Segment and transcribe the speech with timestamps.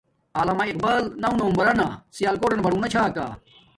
[0.39, 1.79] علامہ اقبال نو نومبران
[2.15, 3.25] سیاکوٹنہ باڈونا چھا کا